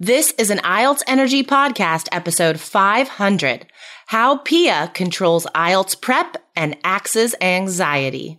This 0.00 0.32
is 0.38 0.50
an 0.50 0.58
IELTS 0.58 1.02
Energy 1.08 1.42
Podcast, 1.42 2.06
episode 2.12 2.60
500 2.60 3.66
How 4.06 4.36
Pia 4.36 4.92
Controls 4.94 5.44
IELTS 5.56 6.00
Prep 6.00 6.36
and 6.54 6.76
Axes 6.84 7.34
Anxiety. 7.40 8.38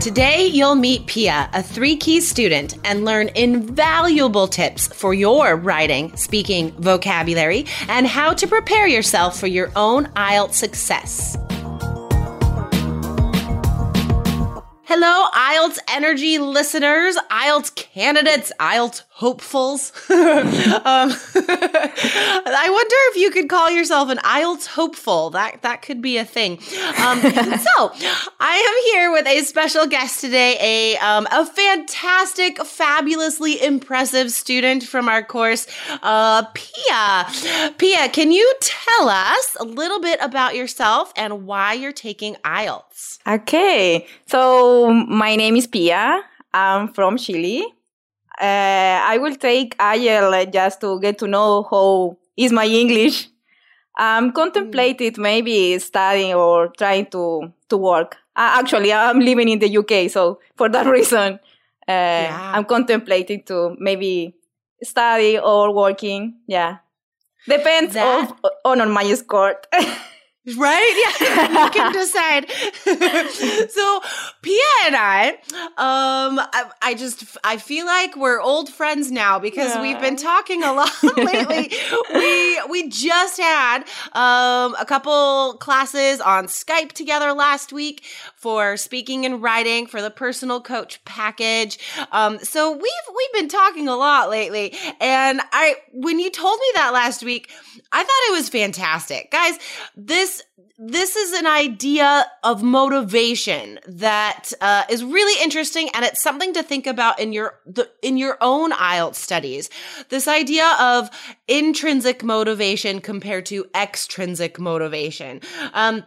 Today, 0.00 0.46
you'll 0.46 0.76
meet 0.76 1.04
Pia, 1.04 1.50
a 1.52 1.62
three 1.62 1.94
key 1.94 2.22
student, 2.22 2.78
and 2.84 3.04
learn 3.04 3.28
invaluable 3.34 4.48
tips 4.48 4.86
for 4.86 5.12
your 5.12 5.56
writing, 5.56 6.16
speaking, 6.16 6.70
vocabulary, 6.78 7.66
and 7.86 8.06
how 8.06 8.32
to 8.32 8.46
prepare 8.46 8.88
yourself 8.88 9.38
for 9.38 9.46
your 9.46 9.70
own 9.76 10.06
IELTS 10.16 10.54
success. 10.54 11.36
Hello, 14.84 15.28
IELTS 15.34 15.78
Energy 15.88 16.38
listeners, 16.38 17.18
IELTS 17.30 17.74
candidates, 17.74 18.52
IELTS 18.58 19.02
hopefuls. 19.20 19.92
um, 20.10 20.16
I 22.56 22.66
wonder 22.70 22.96
if 23.10 23.16
you 23.16 23.30
could 23.30 23.50
call 23.50 23.70
yourself 23.70 24.08
an 24.08 24.16
IELTS 24.18 24.66
hopeful. 24.66 25.28
That 25.30 25.60
that 25.60 25.82
could 25.82 26.00
be 26.00 26.16
a 26.16 26.24
thing. 26.24 26.52
Um, 26.52 27.20
so, 27.68 27.92
I 28.40 28.56
am 28.56 28.92
here 28.92 29.12
with 29.12 29.26
a 29.26 29.42
special 29.44 29.86
guest 29.86 30.22
today, 30.22 30.56
a 30.58 30.96
um, 30.98 31.28
a 31.30 31.44
fantastic, 31.44 32.64
fabulously 32.64 33.62
impressive 33.62 34.32
student 34.32 34.84
from 34.84 35.06
our 35.06 35.22
course, 35.22 35.66
uh, 36.02 36.44
Pia. 36.54 37.72
Pia, 37.76 38.08
can 38.08 38.32
you 38.32 38.54
tell 38.62 39.10
us 39.10 39.56
a 39.60 39.64
little 39.64 40.00
bit 40.00 40.18
about 40.22 40.56
yourself 40.56 41.12
and 41.14 41.46
why 41.46 41.74
you're 41.74 41.92
taking 41.92 42.36
IELTS? 42.36 43.18
Okay, 43.28 44.06
so 44.26 44.90
my 44.90 45.36
name 45.36 45.56
is 45.56 45.66
Pia. 45.66 46.22
I'm 46.54 46.88
from 46.88 47.18
Chile. 47.18 47.66
Uh, 48.40 49.00
I 49.04 49.18
will 49.18 49.34
take 49.36 49.76
IEL 49.78 50.50
just 50.52 50.80
to 50.80 50.98
get 51.00 51.18
to 51.18 51.26
know 51.26 51.66
how 51.70 52.16
is 52.36 52.52
my 52.52 52.66
English. 52.66 53.28
I'm 53.98 54.32
contemplated 54.32 55.18
maybe 55.18 55.78
studying 55.78 56.34
or 56.34 56.68
trying 56.78 57.06
to 57.10 57.52
to 57.68 57.76
work. 57.76 58.16
Uh, 58.34 58.56
actually, 58.60 58.92
I'm 58.92 59.20
living 59.20 59.48
in 59.48 59.58
the 59.58 59.68
UK, 59.76 60.08
so 60.10 60.40
for 60.56 60.68
that 60.70 60.86
reason, 60.96 61.34
uh, 61.88 61.92
yeah. 61.92 62.52
I'm 62.54 62.64
contemplating 62.64 63.42
to 63.44 63.76
maybe 63.78 64.34
study 64.82 65.38
or 65.38 65.74
working. 65.74 66.36
Yeah, 66.46 66.78
depends 67.46 67.94
that- 67.94 68.30
of, 68.30 68.50
on 68.64 68.80
on 68.80 68.90
my 68.90 69.12
score. 69.14 69.56
Right? 70.56 71.16
Yeah. 71.20 71.64
you 71.64 71.70
can 71.70 71.92
decide. 71.92 72.50
so 73.70 74.00
Pia 74.40 74.62
and 74.86 74.96
I, 74.96 75.30
um, 75.76 76.40
I, 76.40 76.70
I, 76.80 76.94
just, 76.94 77.36
I 77.44 77.58
feel 77.58 77.84
like 77.84 78.16
we're 78.16 78.40
old 78.40 78.70
friends 78.70 79.10
now 79.10 79.38
because 79.38 79.74
yeah. 79.74 79.82
we've 79.82 80.00
been 80.00 80.16
talking 80.16 80.62
a 80.62 80.72
lot 80.72 80.90
lately. 81.02 81.72
we, 82.14 82.62
we 82.70 82.88
just 82.88 83.38
had, 83.38 83.80
um, 84.12 84.74
a 84.80 84.86
couple 84.86 85.58
classes 85.60 86.22
on 86.22 86.46
Skype 86.46 86.92
together 86.92 87.34
last 87.34 87.70
week 87.70 88.04
for 88.34 88.78
speaking 88.78 89.26
and 89.26 89.42
writing 89.42 89.86
for 89.86 90.00
the 90.00 90.10
personal 90.10 90.62
coach 90.62 91.04
package. 91.04 91.78
Um, 92.12 92.38
so 92.38 92.72
we've, 92.72 92.82
we've 92.82 93.32
been 93.34 93.48
talking 93.48 93.88
a 93.88 93.96
lot 93.96 94.30
lately. 94.30 94.74
And 95.00 95.42
I, 95.52 95.76
when 95.92 96.18
you 96.18 96.30
told 96.30 96.58
me 96.58 96.66
that 96.76 96.94
last 96.94 97.22
week, 97.22 97.50
I 97.92 97.98
thought 98.02 98.30
it 98.30 98.32
was 98.32 98.48
fantastic. 98.48 99.30
Guys, 99.30 99.58
this 99.96 100.39
this 100.78 101.14
is 101.14 101.32
an 101.38 101.46
idea 101.46 102.26
of 102.42 102.62
motivation 102.62 103.78
that 103.86 104.50
uh, 104.62 104.84
is 104.88 105.04
really 105.04 105.42
interesting 105.42 105.90
and 105.92 106.04
it's 106.04 106.22
something 106.22 106.54
to 106.54 106.62
think 106.62 106.86
about 106.86 107.20
in 107.20 107.32
your 107.32 107.60
the, 107.66 107.90
in 108.02 108.16
your 108.16 108.38
own 108.40 108.72
IELTS 108.72 109.16
studies. 109.16 109.68
This 110.08 110.26
idea 110.26 110.66
of 110.80 111.10
intrinsic 111.48 112.24
motivation 112.24 113.00
compared 113.00 113.44
to 113.46 113.66
extrinsic 113.74 114.58
motivation. 114.58 115.40
Um, 115.74 116.04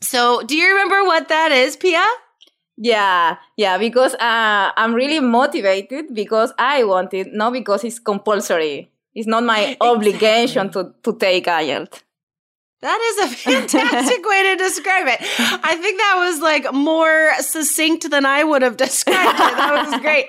so 0.00 0.42
do 0.42 0.56
you 0.56 0.68
remember 0.68 1.02
what 1.04 1.28
that 1.28 1.50
is, 1.50 1.76
Pia? 1.76 2.04
Yeah, 2.76 3.36
yeah, 3.56 3.76
because 3.76 4.14
uh, 4.14 4.70
I'm 4.76 4.94
really 4.94 5.20
motivated 5.20 6.14
because 6.14 6.52
I 6.58 6.84
want 6.84 7.12
it, 7.12 7.32
not 7.32 7.52
because 7.52 7.84
it's 7.84 7.98
compulsory. 7.98 8.90
It's 9.14 9.26
not 9.26 9.44
my 9.44 9.76
obligation 9.80 10.70
to, 10.70 10.94
to 11.02 11.16
take 11.16 11.46
IELTS. 11.46 12.02
That 12.82 13.00
is 13.00 13.32
a 13.32 13.36
fantastic 13.36 14.26
way 14.26 14.42
to 14.42 14.56
describe 14.56 15.06
it. 15.06 15.20
I 15.38 15.76
think 15.76 15.98
that 15.98 16.16
was 16.18 16.40
like 16.40 16.74
more 16.74 17.30
succinct 17.38 18.10
than 18.10 18.26
I 18.26 18.42
would 18.42 18.62
have 18.62 18.76
described 18.88 19.38
it. 19.38 19.56
That 19.56 19.86
was 19.86 20.00
great. 20.00 20.26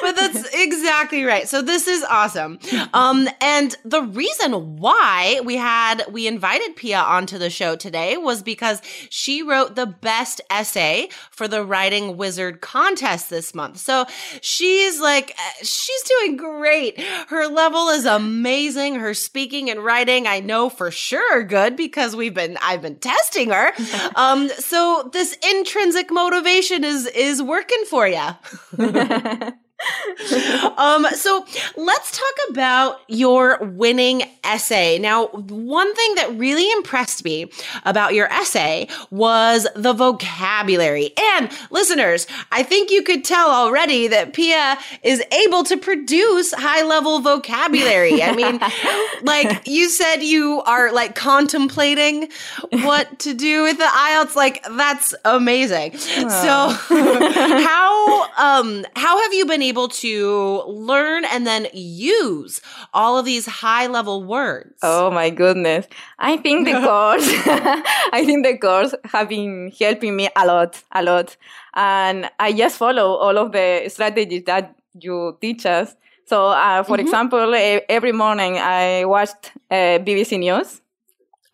But 0.00 0.16
that's 0.16 0.48
exactly 0.54 1.24
right. 1.24 1.46
So 1.46 1.60
this 1.60 1.86
is 1.86 2.02
awesome. 2.04 2.58
Um, 2.94 3.28
and 3.42 3.76
the 3.84 4.00
reason 4.00 4.78
why 4.78 5.42
we 5.44 5.56
had, 5.56 6.04
we 6.10 6.26
invited 6.26 6.74
Pia 6.74 7.00
onto 7.00 7.36
the 7.36 7.50
show 7.50 7.76
today 7.76 8.16
was 8.16 8.42
because 8.42 8.80
she 9.10 9.42
wrote 9.42 9.74
the 9.74 9.86
best 9.86 10.40
essay 10.48 11.10
for 11.30 11.48
the 11.48 11.62
Writing 11.62 12.16
Wizard 12.16 12.62
contest 12.62 13.28
this 13.28 13.54
month. 13.54 13.76
So 13.76 14.06
she's 14.40 15.00
like, 15.00 15.36
she's 15.62 16.02
doing 16.04 16.38
great. 16.38 16.98
Her 17.28 17.46
level 17.46 17.90
is 17.90 18.06
amazing. 18.06 18.94
Her 18.94 19.12
speaking 19.12 19.68
and 19.68 19.84
writing, 19.84 20.26
I 20.26 20.40
know 20.40 20.70
for 20.70 20.90
sure 20.90 21.42
good 21.42 21.76
because 21.76 21.89
we've 22.16 22.34
been 22.34 22.58
I've 22.62 22.82
been 22.82 22.96
testing 22.96 23.50
her. 23.50 23.72
um, 24.16 24.48
so 24.48 25.08
this 25.12 25.36
intrinsic 25.50 26.10
motivation 26.10 26.84
is 26.84 27.06
is 27.06 27.42
working 27.42 27.84
for 27.88 28.08
you. 28.08 28.28
um, 30.76 31.06
so 31.14 31.44
let's 31.76 32.16
talk 32.16 32.50
about 32.50 33.00
your 33.08 33.58
winning 33.62 34.22
essay. 34.44 34.98
Now, 34.98 35.28
one 35.28 35.94
thing 35.94 36.14
that 36.16 36.36
really 36.36 36.70
impressed 36.72 37.24
me 37.24 37.50
about 37.84 38.14
your 38.14 38.26
essay 38.26 38.88
was 39.10 39.66
the 39.74 39.92
vocabulary. 39.92 41.12
And 41.36 41.50
listeners, 41.70 42.26
I 42.52 42.62
think 42.62 42.90
you 42.90 43.02
could 43.02 43.24
tell 43.24 43.50
already 43.50 44.08
that 44.08 44.32
Pia 44.32 44.78
is 45.02 45.22
able 45.32 45.64
to 45.64 45.76
produce 45.76 46.52
high 46.52 46.82
level 46.84 47.20
vocabulary. 47.20 48.22
I 48.22 48.34
mean, 48.34 48.60
like 49.22 49.66
you 49.66 49.88
said, 49.88 50.22
you 50.22 50.62
are 50.62 50.92
like 50.92 51.14
contemplating 51.14 52.28
what 52.70 53.18
to 53.20 53.34
do 53.34 53.62
with 53.62 53.78
the 53.78 53.84
IELTS. 53.84 54.36
Like 54.36 54.62
that's 54.64 55.14
amazing. 55.24 55.92
Oh. 55.94 56.76
So 56.88 56.94
how, 57.64 58.60
um, 58.60 58.84
how 58.96 59.22
have 59.22 59.32
you 59.32 59.46
been 59.46 59.62
able 59.62 59.69
able 59.70 59.88
to 59.88 60.62
learn 60.66 61.24
and 61.24 61.46
then 61.46 61.68
use 61.72 62.60
all 62.92 63.18
of 63.18 63.24
these 63.24 63.46
high 63.46 63.86
level 63.86 64.24
words? 64.24 64.78
Oh 64.82 65.10
my 65.10 65.30
goodness. 65.30 65.86
I 66.18 66.36
think 66.36 66.66
the 66.66 66.72
course, 66.88 67.26
I 68.12 68.22
think 68.26 68.44
the 68.44 68.58
course 68.58 68.94
have 69.12 69.28
been 69.28 69.72
helping 69.78 70.16
me 70.16 70.28
a 70.36 70.44
lot, 70.46 70.82
a 70.92 71.02
lot. 71.02 71.36
And 71.74 72.30
I 72.38 72.52
just 72.52 72.76
follow 72.76 73.14
all 73.14 73.36
of 73.38 73.52
the 73.52 73.88
strategies 73.88 74.44
that 74.44 74.76
you 74.98 75.38
teach 75.40 75.64
us. 75.66 75.96
So, 76.26 76.48
uh, 76.48 76.82
for 76.82 76.96
mm-hmm. 76.96 77.06
example, 77.06 77.54
every 77.88 78.12
morning 78.12 78.58
I 78.58 79.04
watched 79.04 79.52
uh, 79.70 79.98
BBC 80.06 80.38
News 80.38 80.80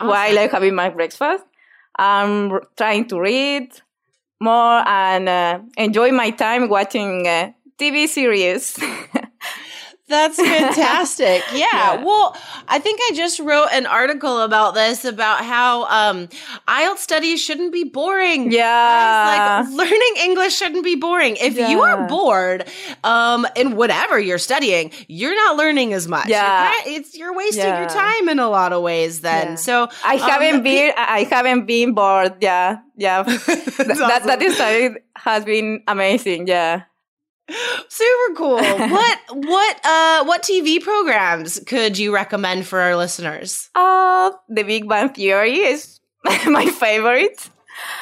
awesome. 0.00 0.08
while 0.08 0.38
I 0.38 0.48
having 0.48 0.74
my 0.74 0.90
breakfast. 0.90 1.44
I'm 1.98 2.60
trying 2.76 3.08
to 3.08 3.18
read 3.18 3.70
more 4.40 4.86
and 4.86 5.28
uh, 5.28 5.60
enjoy 5.78 6.12
my 6.12 6.30
time 6.30 6.68
watching 6.68 7.26
uh, 7.26 7.52
TV 7.78 8.08
series. 8.08 8.78
That's 10.08 10.36
fantastic. 10.36 11.42
Yeah. 11.52 11.66
yeah. 11.72 12.04
Well, 12.04 12.36
I 12.68 12.78
think 12.78 13.00
I 13.08 13.12
just 13.14 13.40
wrote 13.40 13.68
an 13.72 13.86
article 13.86 14.40
about 14.42 14.74
this 14.74 15.04
about 15.04 15.44
how 15.44 15.84
um 15.84 16.28
IELTS 16.68 16.98
studies 16.98 17.42
shouldn't 17.42 17.72
be 17.72 17.84
boring. 17.84 18.52
Yeah. 18.52 18.62
Guys, 19.62 19.72
like 19.72 19.90
learning 19.90 20.12
English 20.20 20.56
shouldn't 20.56 20.84
be 20.84 20.96
boring. 20.96 21.36
If 21.36 21.54
yeah. 21.56 21.70
you 21.70 21.82
are 21.82 22.06
bored 22.06 22.68
um 23.04 23.46
in 23.56 23.76
whatever 23.76 24.18
you're 24.18 24.38
studying, 24.38 24.92
you're 25.08 25.34
not 25.34 25.56
learning 25.56 25.92
as 25.92 26.08
much. 26.08 26.28
Yeah. 26.28 26.72
You're, 26.84 26.98
it's 26.98 27.16
you're 27.16 27.34
wasting 27.34 27.64
yeah. 27.64 27.80
your 27.80 27.88
time 27.88 28.28
in 28.28 28.38
a 28.38 28.48
lot 28.48 28.72
of 28.72 28.82
ways 28.82 29.22
then. 29.22 29.56
So 29.56 29.88
I 30.04 30.16
um, 30.16 30.30
haven't 30.30 30.62
been 30.68 30.92
I 30.96 31.24
haven't 31.24 31.66
been 31.66 31.94
bored. 31.94 32.36
Yeah. 32.40 32.78
Yeah. 32.96 33.22
that, 33.22 33.38
awesome. 33.38 34.08
that, 34.08 34.22
that 34.24 34.42
is 34.42 34.58
has 35.16 35.44
been 35.44 35.82
amazing. 35.88 36.46
Yeah. 36.46 36.82
Super 37.88 38.34
cool. 38.34 38.56
what 38.90 39.18
what 39.30 39.80
uh 39.84 40.24
what 40.24 40.42
TV 40.42 40.82
programs 40.82 41.60
could 41.66 41.96
you 41.96 42.12
recommend 42.14 42.66
for 42.66 42.80
our 42.80 42.96
listeners? 42.96 43.70
Uh, 43.74 44.32
The 44.48 44.64
Big 44.64 44.88
Bang 44.88 45.10
Theory 45.10 45.58
is 45.58 46.00
my 46.46 46.66
favorite. 46.66 47.48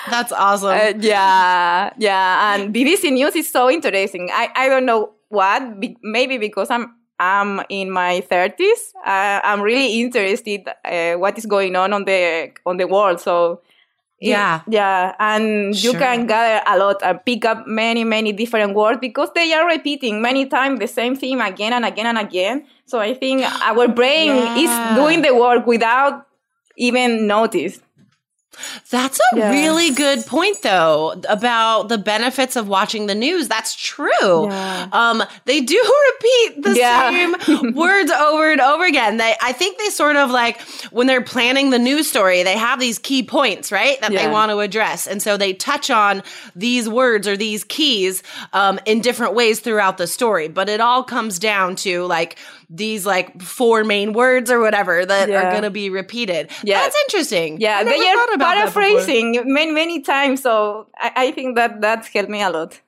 That's 0.08 0.32
awesome. 0.32 0.70
Uh, 0.70 0.92
yeah, 1.00 1.92
yeah, 1.98 2.54
and 2.54 2.74
BBC 2.74 3.12
News 3.12 3.34
is 3.36 3.50
so 3.50 3.68
interesting. 3.68 4.30
I, 4.32 4.48
I 4.54 4.68
don't 4.68 4.86
know 4.86 5.10
what, 5.28 5.80
be, 5.80 5.96
maybe 6.02 6.38
because 6.38 6.70
I'm 6.70 6.94
I'm 7.18 7.60
in 7.68 7.90
my 7.90 8.20
thirties. 8.22 8.94
Uh, 9.04 9.40
I'm 9.42 9.60
really 9.60 10.00
interested 10.00 10.68
uh, 10.84 11.14
what 11.14 11.36
is 11.36 11.46
going 11.46 11.76
on 11.76 11.92
on 11.92 12.04
the 12.04 12.52
on 12.64 12.76
the 12.76 12.86
world. 12.86 13.20
So 13.20 13.60
yeah, 14.30 14.60
yeah, 14.68 15.14
and 15.18 15.74
you 15.84 15.92
can 15.92 16.26
gather 16.26 16.62
a 16.66 16.78
lot 16.78 17.02
and 17.02 17.20
pick 17.24 17.44
up 17.44 17.66
many 17.66 18.04
many 18.04 18.32
different 18.32 18.74
words 18.74 18.98
because 19.00 19.30
they 19.34 19.52
are 19.52 19.66
repeating 19.66 20.20
many 20.22 20.46
times 20.46 20.78
the 20.80 20.88
same 20.88 21.14
theme 21.16 21.40
again 21.40 21.72
and 21.72 21.84
again 21.84 22.06
and 22.06 22.18
again. 22.18 22.66
So 22.86 22.98
I 23.00 23.14
think 23.14 23.42
our 23.62 23.88
brain 23.88 24.36
Yeah. 24.36 24.62
is 24.64 24.72
doing 24.96 25.22
the 25.22 25.34
work 25.34 25.66
without 25.66 26.26
even 26.76 27.26
notice. 27.26 27.80
That's 28.90 29.20
a 29.32 29.36
Yeah. 29.36 29.50
really 29.50 29.90
good 29.90 30.24
point 30.26 30.62
though 30.62 31.20
about 31.28 31.88
the 31.88 31.98
benefits 31.98 32.56
of 32.56 32.68
watching 32.68 33.06
the 33.06 33.14
news. 33.14 33.48
That's 33.48 33.74
true. 33.74 34.48
Yeah. 34.48 34.88
Um 34.92 35.22
they 35.44 35.60
do 35.60 35.76
repeat 36.12 36.62
the 36.62 36.74
Yeah. 36.76 37.10
same 37.10 37.74
words 37.74 38.10
over 38.10 38.50
and 38.52 38.60
over 38.60 38.84
again. 38.84 39.16
They 39.16 39.34
I 39.42 39.52
think 39.52 39.78
they 39.78 39.90
sort 39.90 40.16
of 40.16 40.30
like 40.30 40.60
when 40.90 41.06
they're 41.06 41.22
planning 41.22 41.70
the 41.70 41.78
news 41.78 42.08
story, 42.08 42.42
they 42.42 42.56
have 42.56 42.80
these 42.80 42.98
key 42.98 43.22
points, 43.22 43.72
right? 43.72 44.00
That 44.00 44.12
they 44.12 44.28
want 44.28 44.50
to 44.50 44.58
address. 44.60 45.06
And 45.06 45.20
so 45.22 45.36
they 45.36 45.52
touch 45.52 45.90
on 45.90 46.22
these 46.54 46.88
words 46.88 47.26
or 47.28 47.36
these 47.36 47.64
keys 47.64 48.22
um 48.52 48.78
in 48.86 49.00
different 49.00 49.34
ways 49.34 49.60
throughout 49.60 49.98
the 49.98 50.06
story, 50.06 50.48
but 50.48 50.68
it 50.68 50.80
all 50.80 51.02
comes 51.04 51.38
down 51.38 51.76
to 51.76 52.04
like 52.04 52.36
these 52.70 53.04
like 53.06 53.40
four 53.42 53.84
main 53.84 54.12
words 54.14 54.50
or 54.50 54.58
whatever 54.58 55.04
that 55.06 55.30
are 55.30 55.50
going 55.50 55.62
to 55.62 55.70
be 55.70 55.90
repeated. 55.90 56.50
Yeah. 56.64 56.80
That's 56.80 56.96
interesting. 57.06 57.60
Yeah, 57.60 57.78
I 57.78 57.82
never 57.82 58.02
thought 58.02 58.34
about. 58.34 58.43
Paraphrasing 58.44 59.42
many 59.46 59.72
many 59.72 60.00
times. 60.00 60.42
So 60.42 60.88
I, 60.96 61.12
I 61.16 61.30
think 61.32 61.56
that 61.56 61.80
that's 61.80 62.08
helped 62.08 62.30
me 62.30 62.42
a 62.42 62.50
lot. 62.50 62.80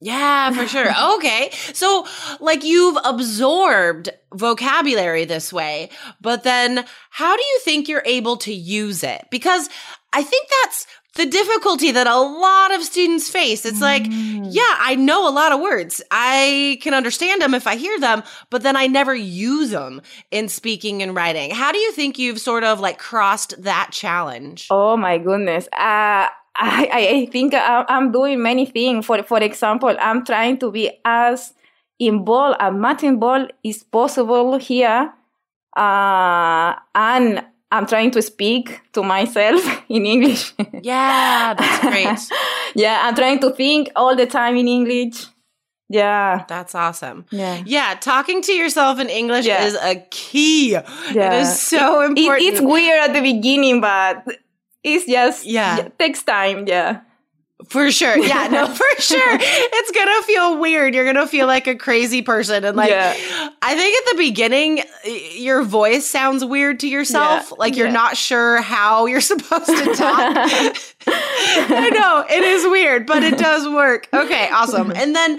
Yeah, 0.00 0.52
for 0.52 0.66
sure. 0.66 0.92
Okay. 1.16 1.50
So, 1.72 2.06
like, 2.40 2.62
you've 2.62 2.98
absorbed 3.04 4.10
vocabulary 4.32 5.24
this 5.24 5.52
way, 5.52 5.90
but 6.20 6.44
then 6.44 6.84
how 7.10 7.36
do 7.36 7.42
you 7.42 7.60
think 7.64 7.88
you're 7.88 8.02
able 8.06 8.36
to 8.38 8.52
use 8.52 9.02
it? 9.02 9.26
Because 9.30 9.68
I 10.12 10.22
think 10.22 10.48
that's 10.62 10.86
the 11.14 11.26
difficulty 11.26 11.90
that 11.90 12.06
a 12.06 12.16
lot 12.16 12.74
of 12.74 12.82
students 12.82 13.28
face. 13.28 13.64
It's 13.64 13.80
like, 13.80 14.06
yeah, 14.08 14.76
I 14.78 14.94
know 14.94 15.28
a 15.28 15.32
lot 15.32 15.52
of 15.52 15.60
words. 15.60 16.00
I 16.10 16.78
can 16.80 16.94
understand 16.94 17.42
them 17.42 17.54
if 17.54 17.66
I 17.66 17.76
hear 17.76 17.98
them, 17.98 18.22
but 18.50 18.62
then 18.62 18.76
I 18.76 18.86
never 18.86 19.14
use 19.14 19.70
them 19.70 20.00
in 20.30 20.48
speaking 20.48 21.02
and 21.02 21.16
writing. 21.16 21.50
How 21.50 21.72
do 21.72 21.78
you 21.78 21.92
think 21.92 22.18
you've 22.18 22.40
sort 22.40 22.62
of 22.62 22.78
like 22.80 22.98
crossed 22.98 23.62
that 23.62 23.88
challenge? 23.90 24.68
Oh 24.70 24.96
my 24.96 25.18
goodness. 25.18 25.66
Uh, 25.72 26.28
I, 26.60 26.88
I 26.92 27.28
think 27.30 27.54
I'm 27.54 28.12
doing 28.12 28.42
many 28.42 28.66
things. 28.66 29.06
For 29.06 29.22
for 29.22 29.38
example, 29.38 29.96
I'm 30.00 30.24
trying 30.24 30.58
to 30.58 30.70
be 30.70 30.90
as 31.04 31.54
involved 31.98 32.58
and 32.60 32.80
much 32.80 33.02
involved 33.02 33.52
is 33.62 33.82
possible 33.82 34.58
here, 34.58 35.12
uh, 35.76 36.74
and 36.94 37.44
I'm 37.70 37.86
trying 37.86 38.10
to 38.12 38.22
speak 38.22 38.80
to 38.92 39.02
myself 39.02 39.60
in 39.88 40.06
English. 40.06 40.54
Yeah, 40.82 41.54
that's 41.54 41.80
great. 41.80 42.18
yeah, 42.74 43.00
I'm 43.02 43.14
trying 43.14 43.40
to 43.40 43.50
think 43.50 43.90
all 43.94 44.16
the 44.16 44.26
time 44.26 44.56
in 44.56 44.66
English. 44.68 45.26
Yeah. 45.90 46.44
That's 46.48 46.74
awesome. 46.74 47.24
Yeah. 47.30 47.62
Yeah, 47.64 47.94
talking 48.00 48.42
to 48.42 48.52
yourself 48.52 49.00
in 49.00 49.08
English 49.08 49.46
Yeah. 49.46 49.64
is 49.64 49.74
a 49.74 49.96
key. 50.10 50.72
Yeah. 51.12 51.40
is 51.40 51.60
so 51.60 52.02
It, 52.02 52.18
important. 52.18 52.46
it's 52.48 52.60
weird 52.60 53.00
at 53.08 53.12
the 53.14 53.22
beginning, 53.22 53.80
but 53.80 54.24
it's 54.84 55.06
just 55.06 55.46
Yeah. 55.46 55.78
it 55.78 55.98
takes 55.98 56.22
time. 56.22 56.66
Yeah. 56.66 57.00
For 57.66 57.90
sure. 57.90 58.16
Yeah, 58.16 58.46
no, 58.48 58.66
for 58.74 59.00
sure. 59.02 59.38
It's 59.40 59.90
gonna 59.90 60.22
feel 60.22 60.58
weird. 60.58 60.94
You're 60.94 61.04
gonna 61.04 61.26
feel 61.26 61.46
like 61.46 61.66
a 61.66 61.74
crazy 61.74 62.22
person. 62.22 62.64
And 62.64 62.76
like 62.76 62.90
Yeah. 62.90 63.12
I 63.60 63.74
think 63.76 63.96
at 64.06 64.12
the 64.12 64.18
beginning 64.22 64.82
your 65.34 65.62
voice 65.64 66.06
sounds 66.08 66.44
weird 66.44 66.80
to 66.80 66.88
yourself. 66.88 67.48
Yeah. 67.50 67.56
Like 67.58 67.76
you're 67.76 67.88
Yeah. 67.88 67.92
not 67.92 68.16
sure 68.16 68.62
how 68.62 69.06
you're 69.06 69.20
supposed 69.32 69.66
to 69.66 69.94
talk. 69.94 70.48
I 71.06 71.90
know 71.92 72.24
it 72.30 72.42
is 72.44 72.64
weird, 72.66 73.06
but 73.06 73.22
it 73.22 73.38
does 73.38 73.68
work. 73.68 74.08
Okay, 74.12 74.48
awesome. 74.50 74.90
And 74.92 75.14
then 75.14 75.38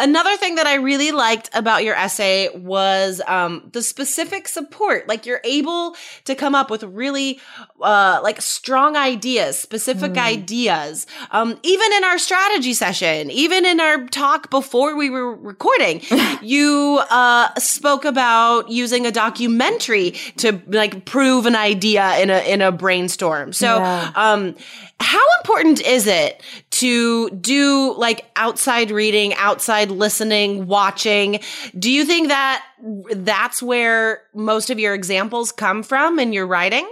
another 0.00 0.36
thing 0.36 0.56
that 0.56 0.66
I 0.66 0.74
really 0.76 1.12
liked 1.12 1.50
about 1.52 1.84
your 1.84 1.94
essay 1.94 2.48
was 2.56 3.20
um, 3.26 3.68
the 3.72 3.82
specific 3.82 4.48
support. 4.48 5.06
Like 5.08 5.26
you're 5.26 5.40
able 5.44 5.96
to 6.24 6.34
come 6.34 6.54
up 6.54 6.70
with 6.70 6.82
really 6.82 7.40
uh, 7.80 8.20
like 8.22 8.40
strong 8.40 8.96
ideas, 8.96 9.58
specific 9.58 10.16
ideas. 10.16 11.06
Um, 11.30 11.58
even 11.62 11.92
in 11.92 12.04
our 12.04 12.18
strategy 12.18 12.74
session, 12.74 13.30
even 13.30 13.64
in 13.64 13.80
our 13.80 14.06
talk 14.06 14.50
before 14.50 14.96
we 14.96 15.10
were 15.10 15.34
recording, 15.34 16.00
you 16.42 17.00
uh, 17.10 17.54
spoke 17.58 18.04
about 18.04 18.70
using 18.70 19.06
a 19.06 19.12
documentary 19.12 20.12
to 20.38 20.60
like 20.68 21.04
prove 21.04 21.46
an 21.46 21.56
idea 21.56 22.18
in 22.18 22.30
a 22.30 22.40
in 22.40 22.62
a 22.62 22.72
brainstorm. 22.72 23.52
So. 23.52 23.78
Yeah. 23.78 24.12
Um, 24.14 24.56
how 25.00 25.24
important 25.40 25.80
is 25.80 26.06
it 26.06 26.42
to 26.70 27.30
do 27.30 27.94
like 27.96 28.30
outside 28.36 28.90
reading, 28.90 29.32
outside 29.34 29.89
listening, 29.90 30.66
watching? 30.66 31.40
Do 31.78 31.90
you 31.90 32.04
think 32.04 32.28
that 32.28 32.64
that's 33.12 33.62
where 33.62 34.22
most 34.34 34.70
of 34.70 34.78
your 34.78 34.94
examples 34.94 35.52
come 35.52 35.82
from 35.82 36.18
in 36.18 36.32
your 36.32 36.46
writing? 36.46 36.88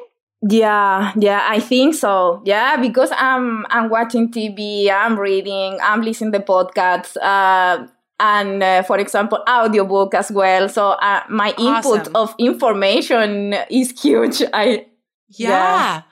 Yeah, 0.49 1.12
yeah, 1.17 1.47
I 1.49 1.59
think 1.59 1.95
so. 1.95 2.43
Yeah, 2.45 2.77
because 2.81 3.11
I'm 3.17 3.67
I'm 3.71 3.89
watching 3.91 4.31
TV, 4.31 4.89
I'm 4.91 5.19
reading, 5.19 5.79
I'm 5.83 6.00
listening 6.03 6.33
to 6.33 6.41
podcasts, 6.41 7.17
uh, 7.21 7.87
and 8.21 8.62
uh, 8.62 8.83
for 8.85 8.99
example, 8.99 9.43
audiobook 9.49 10.15
as 10.15 10.31
well. 10.31 10.69
So 10.69 10.91
uh, 10.91 11.23
my 11.29 11.49
input 11.59 12.01
Awesome. 12.06 12.17
of 12.17 12.35
information 12.39 13.55
is 13.71 14.01
huge. 14.01 14.43
I 14.53 14.87
Yeah. 15.29 15.49
Yeah. 15.51 16.03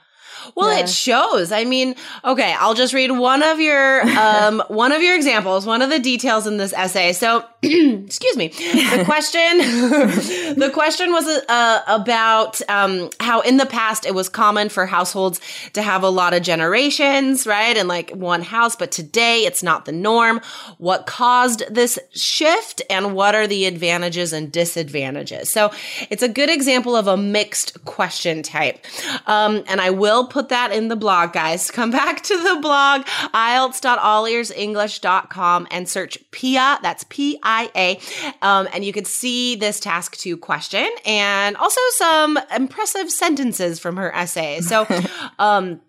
Well, 0.54 0.72
Yeah. 0.72 0.80
it 0.84 0.88
shows. 0.88 1.52
I 1.52 1.64
mean, 1.64 1.94
okay, 2.24 2.54
I'll 2.58 2.74
just 2.74 2.94
read 2.94 3.10
one 3.12 3.42
of 3.42 3.60
your 3.60 4.02
um 4.18 4.62
one 4.68 4.92
of 4.92 5.02
your 5.02 5.16
examples, 5.16 5.66
one 5.66 5.82
of 5.82 5.90
the 5.90 5.98
details 5.98 6.46
in 6.46 6.56
this 6.56 6.72
essay. 6.72 7.12
So, 7.12 7.44
excuse 7.62 8.36
me. 8.36 8.48
The 8.48 9.02
question 9.04 9.58
the 10.58 10.70
question 10.72 11.12
was 11.12 11.26
uh, 11.26 11.82
about 11.88 12.60
um 12.68 13.10
how 13.20 13.40
in 13.40 13.56
the 13.56 13.66
past 13.66 14.06
it 14.06 14.14
was 14.14 14.28
common 14.28 14.68
for 14.68 14.86
households 14.86 15.40
to 15.72 15.82
have 15.82 16.02
a 16.02 16.08
lot 16.10 16.34
of 16.34 16.42
generations, 16.42 17.46
right? 17.46 17.76
And 17.76 17.88
like 17.88 18.10
one 18.10 18.42
house, 18.42 18.76
but 18.76 18.92
today 18.92 19.40
it's 19.46 19.62
not 19.62 19.84
the 19.84 19.92
norm. 19.92 20.40
What 20.78 21.06
caused 21.06 21.62
this 21.72 21.98
shift 22.12 22.82
and 22.90 23.14
what 23.14 23.34
are 23.34 23.46
the 23.46 23.66
advantages 23.66 24.32
and 24.32 24.50
disadvantages? 24.52 25.50
So, 25.50 25.70
it's 26.10 26.22
a 26.22 26.28
good 26.28 26.50
example 26.50 26.94
of 26.96 27.06
a 27.06 27.16
mixed 27.16 27.84
question 27.84 28.42
type. 28.42 28.84
Um, 29.26 29.64
and 29.68 29.80
I 29.80 29.90
will 29.90 30.26
put 30.36 30.50
that 30.50 30.70
in 30.70 30.88
the 30.88 30.96
blog, 30.96 31.32
guys. 31.32 31.70
Come 31.70 31.90
back 31.90 32.22
to 32.24 32.36
the 32.36 32.58
blog, 32.60 33.06
IELTS.allearsenglish.com 33.32 35.66
and 35.70 35.88
search 35.88 36.18
PIA, 36.30 36.78
that's 36.82 37.06
P-I-A. 37.08 37.98
Um, 38.42 38.68
and 38.74 38.84
you 38.84 38.92
can 38.92 39.06
see 39.06 39.56
this 39.56 39.80
task 39.80 40.18
two 40.18 40.36
question 40.36 40.86
and 41.06 41.56
also 41.56 41.80
some 41.92 42.38
impressive 42.54 43.10
sentences 43.10 43.80
from 43.80 43.96
her 43.96 44.14
essay. 44.14 44.60
So, 44.66 44.84
um, 45.38 45.80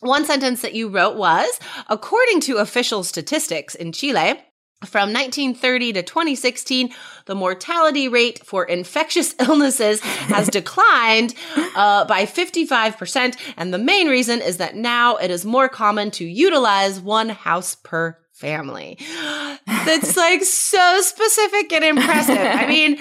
one 0.00 0.26
sentence 0.26 0.60
that 0.62 0.74
you 0.74 0.88
wrote 0.88 1.16
was, 1.16 1.60
according 1.88 2.40
to 2.42 2.58
official 2.58 3.02
statistics 3.04 3.74
in 3.74 3.92
Chile, 3.92 4.38
from 4.86 5.12
1930 5.12 5.94
to 5.94 6.02
2016, 6.02 6.90
the 7.26 7.34
mortality 7.34 8.08
rate 8.08 8.44
for 8.44 8.64
infectious 8.64 9.34
illnesses 9.40 10.00
has 10.00 10.48
declined 10.48 11.34
uh, 11.76 12.04
by 12.04 12.26
55%. 12.26 13.36
And 13.56 13.72
the 13.72 13.78
main 13.78 14.08
reason 14.08 14.40
is 14.40 14.58
that 14.58 14.76
now 14.76 15.16
it 15.16 15.30
is 15.30 15.44
more 15.44 15.68
common 15.68 16.10
to 16.12 16.24
utilize 16.24 17.00
one 17.00 17.28
house 17.28 17.74
per 17.74 18.18
family. 18.32 18.98
That's 19.66 20.16
like 20.16 20.42
so 20.42 21.00
specific 21.00 21.72
and 21.72 21.84
impressive. 21.84 22.36
I 22.38 22.66
mean, 22.66 22.98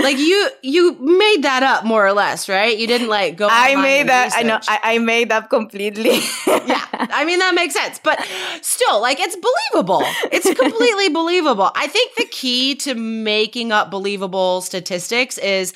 like 0.00 0.18
you 0.18 0.50
you 0.62 0.92
made 1.00 1.42
that 1.42 1.62
up 1.62 1.84
more 1.84 2.06
or 2.06 2.12
less, 2.12 2.48
right? 2.48 2.76
You 2.76 2.86
didn't 2.86 3.08
like 3.08 3.36
go. 3.36 3.48
I 3.50 3.76
made 3.76 4.08
that. 4.08 4.32
I 4.36 4.42
know. 4.42 4.58
I, 4.68 4.78
I 4.82 4.98
made 4.98 5.30
that 5.30 5.48
completely. 5.48 6.20
yeah, 6.46 6.85
I 6.98 7.24
mean 7.24 7.38
that 7.38 7.54
makes 7.54 7.74
sense, 7.74 8.00
but 8.02 8.24
still, 8.62 9.00
like 9.00 9.18
it's 9.20 9.36
believable. 9.36 10.02
It's 10.32 10.46
completely 10.58 11.08
believable. 11.12 11.70
I 11.74 11.86
think 11.86 12.14
the 12.16 12.26
key 12.26 12.74
to 12.76 12.94
making 12.94 13.72
up 13.72 13.90
believable 13.90 14.60
statistics 14.60 15.38
is. 15.38 15.72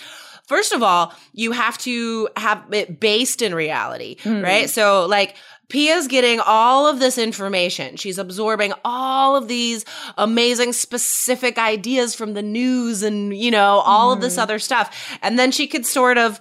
First 0.46 0.72
of 0.72 0.82
all, 0.82 1.14
you 1.32 1.52
have 1.52 1.78
to 1.78 2.28
have 2.36 2.64
it 2.72 2.98
based 2.98 3.40
in 3.40 3.54
reality, 3.54 4.16
right? 4.26 4.68
So, 4.68 5.06
like, 5.06 5.36
Pia's 5.70 6.08
getting 6.08 6.40
all 6.40 6.86
of 6.86 6.98
this 6.98 7.16
information. 7.16 7.96
She's 7.96 8.18
absorbing 8.18 8.72
all 8.84 9.36
of 9.36 9.48
these 9.48 9.84
amazing 10.18 10.72
specific 10.72 11.56
ideas 11.56 12.14
from 12.14 12.34
the 12.34 12.42
news 12.42 13.02
and, 13.02 13.34
you 13.34 13.50
know, 13.50 13.78
all 13.78 14.10
mm. 14.10 14.16
of 14.16 14.20
this 14.20 14.34
mm-hmm. 14.34 14.42
other 14.42 14.58
stuff. 14.58 15.18
And 15.22 15.38
then 15.38 15.52
she 15.52 15.66
could 15.66 15.86
sort 15.86 16.18
of 16.18 16.40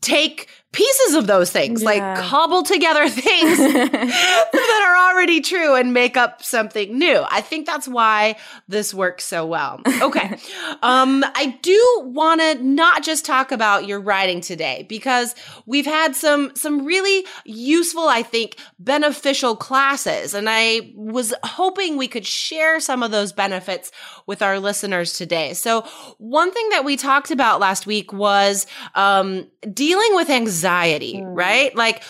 take 0.00 0.48
pieces 0.74 1.14
of 1.14 1.26
those 1.26 1.50
things, 1.50 1.82
yeah. 1.82 1.86
like 1.86 2.24
cobble 2.26 2.62
together 2.64 3.08
things 3.08 3.58
that 3.58 4.86
are 4.86 5.14
already 5.14 5.40
true 5.40 5.74
and 5.74 5.94
make 5.94 6.16
up 6.16 6.42
something 6.42 6.98
new. 6.98 7.24
I 7.30 7.40
think 7.40 7.64
that's 7.64 7.86
why 7.86 8.36
this 8.68 8.92
works 8.92 9.24
so 9.24 9.46
well. 9.46 9.80
Okay. 10.02 10.36
um, 10.82 11.24
I 11.34 11.58
do 11.62 12.00
want 12.04 12.40
to 12.40 12.62
not 12.62 13.02
just 13.04 13.24
talk 13.24 13.52
about 13.52 13.86
your 13.86 14.00
writing 14.00 14.40
today 14.40 14.84
because 14.88 15.34
we've 15.64 15.86
had 15.86 16.16
some, 16.16 16.54
some 16.56 16.84
really 16.84 17.24
useful, 17.44 18.08
I 18.08 18.22
think, 18.22 18.56
beneficial 18.78 19.56
classes. 19.56 20.34
And 20.34 20.48
I 20.50 20.92
was 20.96 21.32
hoping 21.44 21.96
we 21.96 22.08
could 22.08 22.26
share 22.26 22.80
some 22.80 23.02
of 23.02 23.12
those 23.12 23.32
benefits 23.32 23.92
with 24.26 24.42
our 24.42 24.58
listeners 24.58 25.12
today. 25.12 25.54
So 25.54 25.82
one 26.18 26.50
thing 26.50 26.68
that 26.70 26.84
we 26.84 26.96
talked 26.96 27.30
about 27.30 27.60
last 27.60 27.86
week 27.86 28.12
was, 28.12 28.66
um, 28.96 29.46
dealing 29.72 30.14
with 30.14 30.28
anxiety 30.28 30.63
anxiety, 30.64 31.14
mm. 31.16 31.36
right? 31.36 31.74
Like, 31.74 32.02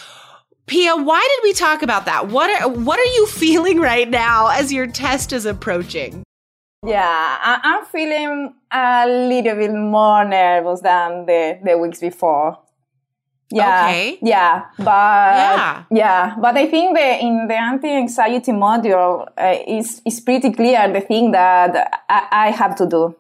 Pia, 0.66 0.96
why 0.96 1.20
did 1.20 1.42
we 1.42 1.52
talk 1.52 1.82
about 1.82 2.06
that? 2.06 2.28
What 2.28 2.49
are 2.50 2.68
what 2.68 2.99
are 2.99 3.12
you 3.16 3.26
feeling 3.42 3.80
right 3.80 4.08
now 4.08 4.49
as 4.49 4.73
your 4.73 4.87
test 4.87 5.32
is 5.32 5.46
approaching? 5.46 6.23
Yeah, 6.87 7.38
I, 7.40 7.61
am 7.64 7.84
feeling 7.87 8.54
a 8.70 9.06
little 9.08 9.56
bit 9.56 9.73
more 9.73 10.23
nervous 10.25 10.82
than 10.82 11.25
the, 11.25 11.58
the 11.64 11.78
weeks 11.78 12.00
before. 12.00 12.58
Yeah, 13.50 13.87
okay. 13.87 14.18
yeah, 14.20 14.64
but 14.78 14.84
yeah. 14.84 15.84
yeah, 15.90 16.37
but 16.40 16.56
I 16.56 16.66
think 16.66 16.96
the 16.96 17.18
in 17.20 17.46
the 17.46 17.54
anti-anxiety 17.54 18.52
module 18.52 19.26
uh, 19.38 19.56
is 19.66 20.02
is 20.04 20.20
pretty 20.20 20.52
clear 20.52 20.92
the 20.92 21.00
thing 21.00 21.32
that 21.32 22.02
I, 22.08 22.49
I 22.49 22.50
have 22.50 22.75
to 22.76 22.87
do. 22.87 23.16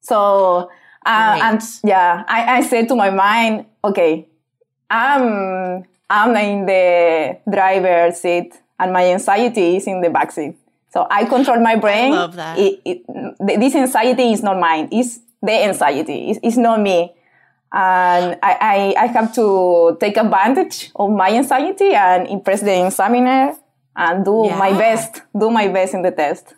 So 0.00 0.70
uh, 1.06 1.38
and 1.42 1.62
yeah, 1.84 2.24
I, 2.26 2.58
I 2.58 2.60
said 2.62 2.88
to 2.88 2.96
my 2.96 3.10
mind, 3.10 3.66
okay, 3.84 4.26
I'm 4.90 5.84
I'm 6.08 6.36
in 6.36 6.66
the 6.66 7.38
driver's 7.50 8.18
seat 8.18 8.54
and 8.78 8.92
my 8.92 9.06
anxiety 9.06 9.76
is 9.76 9.86
in 9.86 10.00
the 10.00 10.10
back 10.10 10.32
seat. 10.32 10.56
So 10.92 11.06
I 11.10 11.24
control 11.24 11.58
my 11.60 11.76
brain. 11.76 12.12
I 12.12 12.16
love 12.16 12.36
that. 12.36 12.58
It, 12.58 12.80
it, 12.84 13.60
this 13.60 13.74
anxiety 13.74 14.32
is 14.32 14.42
not 14.42 14.60
mine. 14.60 14.88
It's 14.92 15.18
the 15.42 15.52
anxiety. 15.64 16.30
It's, 16.30 16.40
it's 16.42 16.56
not 16.56 16.80
me. 16.80 17.12
And 17.72 18.38
I, 18.40 18.52
I, 18.60 18.94
I 19.02 19.06
have 19.08 19.34
to 19.34 19.96
take 19.98 20.16
advantage 20.16 20.92
of 20.94 21.10
my 21.10 21.30
anxiety 21.30 21.92
and 21.94 22.28
impress 22.28 22.60
the 22.60 22.86
examiner 22.86 23.56
and 23.96 24.24
do 24.24 24.44
yeah. 24.46 24.56
my 24.56 24.70
best, 24.70 25.22
do 25.36 25.50
my 25.50 25.66
best 25.66 25.94
in 25.94 26.02
the 26.02 26.12
test. 26.12 26.54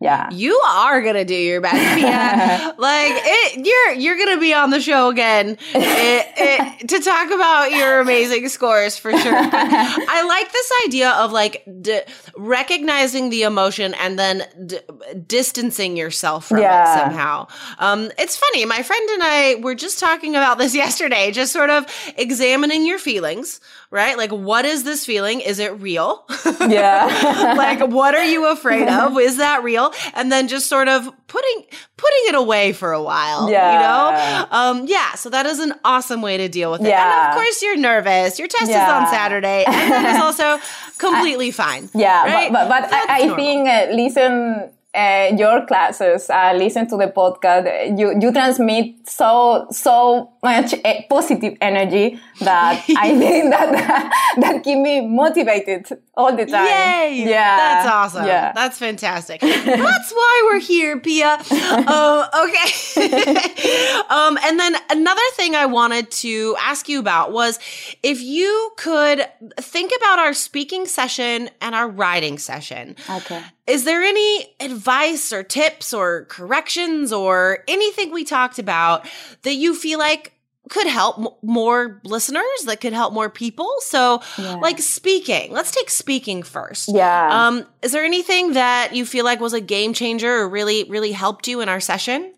Yeah. 0.00 0.28
You 0.30 0.52
are 0.66 1.00
gonna 1.02 1.24
do 1.24 1.34
your 1.34 1.60
best. 1.60 1.76
Yeah. 1.76 2.72
like 2.78 3.12
it, 3.14 3.66
you're 3.66 3.92
you're 3.92 4.18
gonna 4.18 4.40
be 4.40 4.52
on 4.52 4.70
the 4.70 4.80
show 4.80 5.08
again 5.08 5.56
it, 5.74 6.26
it, 6.36 6.88
to 6.88 7.00
talk 7.00 7.30
about 7.30 7.70
your 7.70 8.00
amazing 8.00 8.48
scores 8.48 8.98
for 8.98 9.16
sure. 9.16 9.32
But 9.32 9.54
I 9.54 10.24
like 10.26 10.52
this 10.52 10.72
idea 10.86 11.10
of 11.10 11.32
like 11.32 11.64
d- 11.80 12.02
recognizing 12.36 13.30
the 13.30 13.44
emotion 13.44 13.94
and 13.94 14.18
then 14.18 14.42
d- 14.66 14.80
distancing 15.26 15.96
yourself 15.96 16.48
from 16.48 16.58
yeah. 16.58 16.96
it 16.96 17.00
somehow. 17.00 17.46
Um, 17.78 18.10
it's 18.18 18.36
funny. 18.36 18.64
My 18.66 18.82
friend 18.82 19.08
and 19.10 19.22
I 19.22 19.54
were 19.62 19.74
just 19.74 20.00
talking 20.00 20.34
about 20.34 20.58
this 20.58 20.74
yesterday. 20.74 21.30
Just 21.30 21.52
sort 21.52 21.70
of 21.70 21.86
examining 22.16 22.84
your 22.84 22.98
feelings 22.98 23.60
right? 23.94 24.18
Like, 24.18 24.32
what 24.32 24.64
is 24.64 24.82
this 24.82 25.06
feeling? 25.06 25.40
Is 25.40 25.60
it 25.60 25.80
real? 25.80 26.26
Yeah. 26.60 27.54
like, 27.56 27.80
what 27.80 28.16
are 28.16 28.24
you 28.24 28.50
afraid 28.50 28.88
of? 28.88 29.16
Is 29.18 29.36
that 29.36 29.62
real? 29.62 29.83
And 30.14 30.30
then 30.30 30.48
just 30.48 30.68
sort 30.68 30.88
of 30.88 31.04
putting 31.26 31.64
putting 31.96 32.22
it 32.28 32.34
away 32.34 32.72
for 32.72 32.92
a 32.92 33.02
while. 33.02 33.50
Yeah. 33.50 33.72
You 33.72 33.78
know? 33.78 34.48
Um, 34.50 34.86
yeah. 34.86 35.14
So 35.14 35.30
that 35.30 35.46
is 35.46 35.58
an 35.58 35.74
awesome 35.84 36.22
way 36.22 36.36
to 36.36 36.48
deal 36.48 36.70
with 36.70 36.82
it. 36.82 36.88
Yeah. 36.88 37.28
And 37.28 37.30
of 37.30 37.34
course, 37.34 37.62
you're 37.62 37.76
nervous. 37.76 38.38
Your 38.38 38.48
test 38.48 38.70
yeah. 38.70 38.84
is 38.84 38.92
on 38.92 39.12
Saturday, 39.12 39.64
and 39.66 39.92
that 39.92 40.14
is 40.14 40.20
also 40.20 40.58
completely 40.98 41.48
I, 41.48 41.52
fine. 41.52 41.90
Yeah, 41.94 42.24
right? 42.24 42.52
but 42.52 42.68
but, 42.68 42.90
but 42.90 42.92
I, 42.92 43.30
I 43.30 43.36
think 43.36 43.68
uh, 43.68 43.86
listen 43.92 44.70
uh, 44.94 45.32
your 45.36 45.66
classes, 45.66 46.30
uh, 46.30 46.52
listen 46.56 46.88
to 46.88 46.96
the 46.96 47.08
podcast, 47.08 47.98
you, 47.98 48.16
you 48.20 48.32
transmit 48.32 49.08
so, 49.08 49.66
so 49.70 50.32
much 50.42 50.74
uh, 50.84 50.94
positive 51.08 51.56
energy 51.60 52.20
that 52.40 52.84
I 52.96 53.18
think 53.18 53.50
that, 53.50 53.72
that, 53.72 54.34
that 54.40 54.62
keep 54.62 54.78
me 54.78 55.06
motivated 55.06 55.86
all 56.16 56.36
the 56.36 56.46
time. 56.46 56.64
Yay! 56.64 57.24
Yeah. 57.26 57.56
That's 57.56 57.88
awesome. 57.88 58.26
Yeah. 58.26 58.52
That's 58.52 58.78
fantastic. 58.78 59.40
That's 59.40 60.12
why 60.12 60.42
we're 60.52 60.60
here, 60.60 61.00
Pia. 61.00 61.38
uh, 61.50 62.28
okay. 62.44 64.00
um, 64.10 64.38
and 64.44 64.60
then 64.60 64.76
another 64.90 65.22
thing 65.32 65.56
I 65.56 65.66
wanted 65.66 66.10
to 66.12 66.56
ask 66.60 66.88
you 66.88 67.00
about 67.00 67.32
was 67.32 67.58
if 68.02 68.20
you 68.20 68.72
could 68.76 69.26
think 69.60 69.92
about 69.98 70.20
our 70.20 70.34
speaking 70.34 70.86
session 70.86 71.50
and 71.60 71.74
our 71.74 71.88
writing 71.88 72.38
session. 72.38 72.94
Okay. 73.10 73.42
Is 73.66 73.84
there 73.84 74.02
any 74.02 74.54
advice 74.60 75.32
or 75.32 75.42
tips 75.42 75.94
or 75.94 76.26
corrections 76.26 77.12
or 77.12 77.64
anything 77.66 78.12
we 78.12 78.24
talked 78.24 78.58
about 78.58 79.08
that 79.42 79.54
you 79.54 79.74
feel 79.74 79.98
like 79.98 80.32
could 80.68 80.86
help 80.86 81.18
m- 81.18 81.28
more 81.42 82.00
listeners 82.04 82.44
that 82.66 82.80
could 82.80 82.92
help 82.92 83.14
more 83.14 83.30
people? 83.30 83.70
So 83.80 84.20
yeah. 84.38 84.56
like 84.56 84.80
speaking. 84.80 85.50
Let's 85.50 85.70
take 85.70 85.88
speaking 85.88 86.42
first. 86.42 86.90
Yeah. 86.92 87.46
Um 87.46 87.66
is 87.80 87.92
there 87.92 88.04
anything 88.04 88.52
that 88.52 88.94
you 88.94 89.06
feel 89.06 89.24
like 89.24 89.40
was 89.40 89.54
a 89.54 89.60
game 89.60 89.94
changer 89.94 90.40
or 90.40 90.48
really 90.48 90.84
really 90.84 91.12
helped 91.12 91.48
you 91.48 91.60
in 91.60 91.68
our 91.68 91.80
session? 91.80 92.34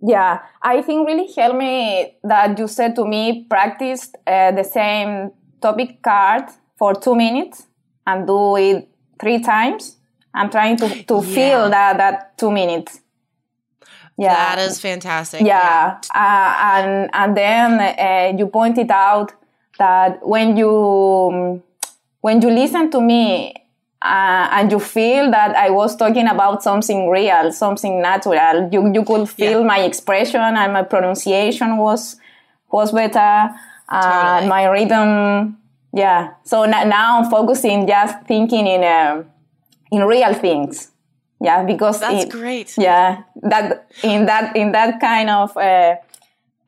Yeah. 0.00 0.40
I 0.62 0.80
think 0.80 1.06
really 1.06 1.30
helped 1.34 1.58
me 1.58 2.16
that 2.24 2.58
you 2.58 2.66
said 2.66 2.96
to 2.96 3.04
me 3.04 3.46
practice 3.48 4.10
uh, 4.26 4.52
the 4.52 4.64
same 4.64 5.32
topic 5.60 6.02
card 6.02 6.44
for 6.78 6.94
two 6.94 7.14
minutes 7.14 7.66
and 8.06 8.26
do 8.26 8.56
it 8.56 8.88
three 9.20 9.40
times 9.40 9.98
i'm 10.34 10.50
trying 10.50 10.76
to 10.76 10.88
to 11.04 11.14
yeah. 11.14 11.34
feel 11.34 11.70
that 11.70 11.96
that 11.96 12.36
two 12.38 12.50
minutes 12.50 13.02
yeah, 14.18 14.54
that 14.54 14.58
is 14.58 14.80
fantastic. 14.80 15.40
Yeah, 15.40 15.98
yeah. 16.14 16.14
Uh, 16.14 16.76
and 16.76 17.10
and 17.12 17.36
then 17.36 17.80
uh, 17.80 18.38
you 18.38 18.46
pointed 18.46 18.90
out 18.90 19.32
that 19.78 20.26
when 20.26 20.56
you 20.56 21.62
when 22.20 22.42
you 22.42 22.50
listen 22.50 22.90
to 22.90 23.00
me 23.00 23.54
uh, 24.02 24.48
and 24.52 24.70
you 24.70 24.78
feel 24.78 25.30
that 25.30 25.56
I 25.56 25.70
was 25.70 25.96
talking 25.96 26.28
about 26.28 26.62
something 26.62 27.08
real, 27.08 27.52
something 27.52 28.02
natural, 28.02 28.68
you 28.70 28.92
you 28.92 29.04
could 29.04 29.28
feel 29.28 29.60
yeah. 29.60 29.66
my 29.66 29.80
expression 29.80 30.40
and 30.40 30.72
my 30.72 30.82
pronunciation 30.82 31.78
was 31.78 32.16
was 32.70 32.92
better, 32.92 33.50
and 33.88 34.48
my 34.48 34.66
rhythm. 34.66 35.58
Yeah, 35.94 36.34
so 36.44 36.64
now 36.64 37.20
I'm 37.20 37.30
focusing 37.30 37.86
just 37.86 38.26
thinking 38.26 38.66
in 38.66 38.82
uh, 38.82 39.24
in 39.92 40.02
real 40.04 40.34
things 40.34 40.90
yeah 41.40 41.62
because 41.62 42.00
that's 42.00 42.24
great 42.24 42.74
yeah 42.76 43.22
that 43.42 43.86
in 44.02 44.26
that 44.26 44.56
in 44.56 44.72
that 44.72 45.00
kind 45.00 45.30
of 45.30 45.56
uh, 45.56 45.94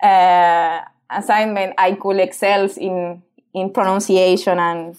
uh, 0.06 0.80
assignment 1.10 1.74
i 1.78 1.92
could 1.92 2.20
excel 2.20 2.68
in 2.76 3.22
in 3.54 3.70
pronunciation 3.70 4.58
and 4.58 4.96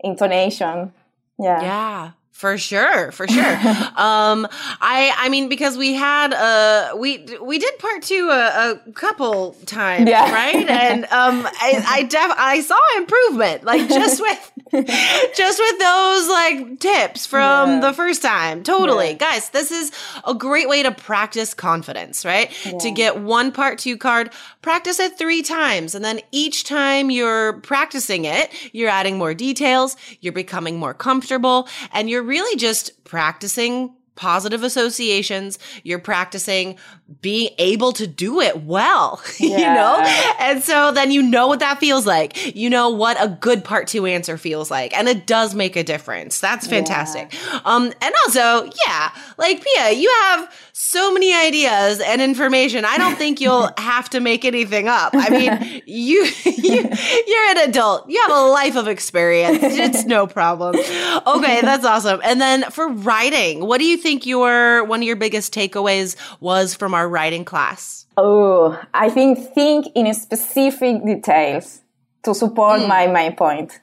intonation 0.00 0.92
yeah 1.38 1.62
yeah 1.62 2.10
for 2.34 2.58
sure, 2.58 3.12
for 3.12 3.28
sure. 3.28 3.42
um, 3.96 4.48
I, 4.80 5.14
I 5.16 5.28
mean, 5.28 5.48
because 5.48 5.78
we 5.78 5.94
had, 5.94 6.34
uh, 6.34 6.96
we, 6.96 7.24
we 7.40 7.60
did 7.60 7.78
part 7.78 8.02
two 8.02 8.28
a, 8.28 8.72
a 8.72 8.92
couple 8.92 9.52
times, 9.66 10.10
yeah. 10.10 10.32
right? 10.32 10.68
And, 10.68 11.04
um, 11.04 11.46
I, 11.46 11.84
I 11.86 12.02
def, 12.02 12.32
I 12.36 12.60
saw 12.60 12.80
improvement, 12.96 13.62
like 13.62 13.88
just 13.88 14.20
with, 14.26 14.52
just 14.72 15.58
with 15.60 15.78
those 15.78 16.28
like 16.28 16.80
tips 16.80 17.26
from 17.26 17.68
yeah. 17.68 17.80
the 17.80 17.92
first 17.92 18.22
time. 18.22 18.62
Totally. 18.62 19.10
Yeah. 19.10 19.14
Guys, 19.14 19.50
this 19.50 19.70
is 19.70 19.92
a 20.26 20.34
great 20.34 20.68
way 20.68 20.82
to 20.82 20.90
practice 20.90 21.54
confidence, 21.54 22.24
right? 22.24 22.50
To 22.80 22.90
get 22.90 23.20
one 23.20 23.52
part 23.52 23.78
two 23.78 23.96
card, 23.96 24.32
practice 24.62 24.98
it 24.98 25.18
three 25.18 25.42
times. 25.42 25.94
And 25.94 26.04
then 26.04 26.20
each 26.32 26.64
time 26.64 27.10
you're 27.10 27.60
practicing 27.60 28.24
it, 28.24 28.50
you're 28.72 28.88
adding 28.88 29.18
more 29.18 29.34
details, 29.34 29.96
you're 30.20 30.32
becoming 30.32 30.78
more 30.78 30.94
comfortable, 30.94 31.68
and 31.92 32.08
you're 32.08 32.22
really 32.22 32.56
just 32.56 33.04
practicing 33.04 33.94
positive 34.16 34.62
associations. 34.62 35.58
You're 35.82 35.98
practicing 35.98 36.78
being 37.20 37.50
able 37.58 37.92
to 37.92 38.06
do 38.06 38.40
it 38.40 38.62
well, 38.64 39.22
Yeah. 39.38 39.48
you 39.58 39.64
know? 39.74 40.34
And 40.40 40.62
so 40.62 40.90
then 40.92 41.10
you 41.10 41.22
know 41.22 41.46
what 41.48 41.60
that 41.60 41.78
feels 41.78 42.06
like. 42.06 42.56
You 42.56 42.70
know 42.70 42.88
what 42.90 43.22
a 43.22 43.28
good 43.28 43.62
part 43.62 43.88
two 43.88 44.06
answer 44.06 44.38
feels 44.38 44.70
like. 44.70 44.96
And 44.96 45.06
it 45.06 45.26
does 45.26 45.54
make 45.54 45.76
a 45.76 45.82
difference. 45.84 46.40
That's 46.40 46.66
fantastic. 46.66 47.34
Um, 47.66 47.92
and 48.00 48.14
also, 48.24 48.70
yeah, 48.86 49.10
like 49.36 49.62
Pia, 49.62 49.92
you 49.92 50.10
have 50.22 50.50
so 50.72 51.12
many 51.12 51.34
ideas 51.34 52.00
and 52.00 52.22
information. 52.22 52.84
I 52.86 52.96
don't 52.96 53.16
think 53.16 53.40
you'll 53.40 53.68
have 53.78 54.08
to 54.10 54.20
make 54.20 54.44
anything 54.44 54.88
up. 54.88 55.12
I 55.14 55.28
mean, 55.28 55.82
you, 55.86 56.24
you 56.44 56.74
you're 57.26 57.50
an 57.50 57.68
adult. 57.68 58.08
You 58.08 58.20
have 58.22 58.30
a 58.36 58.42
life 58.46 58.76
of 58.76 58.88
experience. 58.88 59.58
It's 59.62 60.04
no 60.04 60.26
problem. 60.26 60.76
Okay, 60.76 61.60
that's 61.60 61.84
awesome. 61.84 62.20
And 62.24 62.40
then 62.40 62.70
for 62.70 62.88
writing, 62.88 63.66
what 63.66 63.78
do 63.78 63.84
you 63.84 63.96
think 63.98 64.24
your 64.26 64.84
one 64.84 65.00
of 65.00 65.06
your 65.06 65.16
biggest 65.16 65.54
takeaways 65.54 66.16
was 66.40 66.74
from 66.74 66.93
our 66.94 67.08
writing 67.08 67.44
class? 67.44 68.06
Oh, 68.16 68.80
I 68.94 69.10
think 69.10 69.52
think 69.54 69.86
in 69.94 70.12
specific 70.14 71.04
details 71.04 71.80
to 72.22 72.34
support 72.34 72.80
Hmm. 72.80 72.88
my 72.88 73.06
main 73.06 73.34
point. 73.36 73.80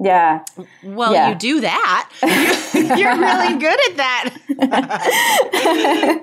Yeah. 0.00 0.40
Well, 0.82 1.12
Yeah. 1.12 1.28
you 1.28 1.34
do 1.36 1.60
that. 1.60 2.08
You're 2.74 3.18
really 3.18 3.58
good 3.58 3.78
at 3.90 3.96
that. 4.02 4.30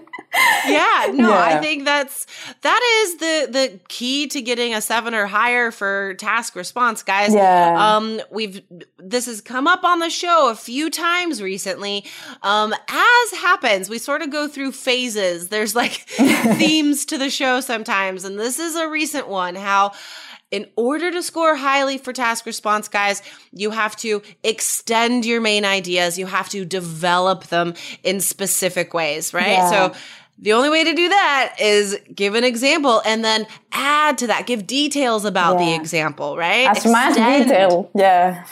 yeah, 0.33 1.11
no, 1.13 1.33
I 1.33 1.57
think 1.59 1.85
that's 1.85 2.27
that 2.61 2.81
is 3.03 3.17
the 3.17 3.51
the 3.51 3.79
key 3.87 4.27
to 4.27 4.41
getting 4.41 4.73
a 4.73 4.81
7 4.81 5.13
or 5.13 5.25
higher 5.25 5.71
for 5.71 6.13
task 6.15 6.55
response, 6.55 7.03
guys. 7.03 7.33
Yeah. 7.33 7.95
Um 7.95 8.21
we've 8.29 8.61
this 8.97 9.25
has 9.25 9.41
come 9.41 9.67
up 9.67 9.83
on 9.83 9.99
the 9.99 10.09
show 10.09 10.49
a 10.49 10.55
few 10.55 10.89
times 10.89 11.41
recently. 11.41 12.05
Um 12.43 12.73
as 12.73 13.39
happens, 13.39 13.89
we 13.89 13.97
sort 13.97 14.21
of 14.21 14.29
go 14.31 14.47
through 14.47 14.73
phases. 14.73 15.49
There's 15.49 15.75
like 15.75 15.91
themes 16.07 17.05
to 17.05 17.17
the 17.17 17.29
show 17.29 17.59
sometimes, 17.59 18.23
and 18.23 18.39
this 18.39 18.59
is 18.59 18.75
a 18.75 18.87
recent 18.87 19.27
one 19.27 19.55
how 19.55 19.93
in 20.51 20.67
order 20.75 21.11
to 21.11 21.21
score 21.21 21.55
highly 21.55 21.97
for 21.97 22.11
task 22.11 22.45
response, 22.45 22.87
guys, 22.87 23.21
you 23.51 23.71
have 23.71 23.95
to 23.97 24.21
extend 24.43 25.25
your 25.25 25.41
main 25.41 25.63
ideas. 25.63 26.17
You 26.17 26.25
have 26.25 26.49
to 26.49 26.65
develop 26.65 27.45
them 27.45 27.75
in 28.03 28.19
specific 28.19 28.93
ways, 28.93 29.33
right? 29.33 29.47
Yeah. 29.47 29.69
So 29.69 29.95
the 30.39 30.53
only 30.53 30.69
way 30.69 30.83
to 30.83 30.93
do 30.93 31.09
that 31.09 31.55
is 31.59 31.99
give 32.13 32.33
an 32.33 32.43
example 32.43 33.01
and 33.05 33.23
then 33.23 33.45
add 33.71 34.17
to 34.19 34.27
that, 34.27 34.47
give 34.47 34.65
details 34.65 35.25
about 35.25 35.57
the 35.57 35.75
example, 35.75 36.37
right? 36.37 36.69
As 36.69 36.85
much 36.85 37.15
detail. 37.15 37.91
Yeah. 37.93 38.45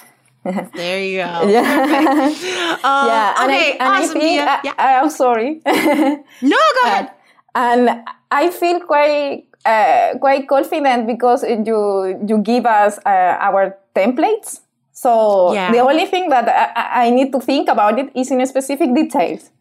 There 0.76 1.04
you 1.04 1.18
go. 1.18 1.48
Yeah. 1.50 2.78
Um, 2.84 3.08
yeah. 3.08 3.34
And 3.40 3.52
okay, 3.52 3.72
I, 3.72 3.72
and 3.72 3.82
I 3.82 4.04
awesome. 4.04 4.20
think. 4.20 4.42
I, 4.42 4.60
yeah. 4.64 4.74
I, 4.78 4.92
am 4.94 5.10
sorry. 5.10 5.62
No, 6.42 6.58
go 6.82 6.88
ahead. 6.88 7.12
and 7.56 8.04
I 8.32 8.50
feel 8.52 8.80
quite 8.82 9.48
uh, 9.66 10.18
quite 10.20 10.48
confident 10.48 11.08
because 11.08 11.44
you 11.44 12.20
you 12.28 12.38
give 12.40 12.66
us 12.66 13.00
uh, 13.06 13.38
our 13.40 13.78
templates. 13.96 14.62
So 14.94 15.54
Yeah. 15.54 15.72
the 15.72 15.80
only 15.80 16.06
thing 16.06 16.30
that 16.30 16.48
I, 16.50 17.06
I- 17.08 17.10
need 17.12 17.32
to 17.32 17.40
think 17.40 17.70
about 17.70 18.00
it 18.00 18.10
is 18.16 18.32
in 18.32 18.46
specific 18.48 18.94
details. 18.96 19.52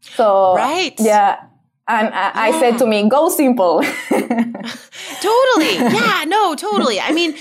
So 0.00 0.54
Right. 0.56 0.94
yeah, 0.98 1.36
and 1.98 2.14
I, 2.14 2.30
I 2.48 2.60
said 2.60 2.78
to 2.78 2.86
me, 2.86 3.08
go 3.08 3.28
simple. 3.28 3.82
Totally. 5.20 5.74
Yeah, 5.74 6.24
no, 6.26 6.54
totally. 6.54 7.00
I 7.00 7.12
mean, 7.12 7.34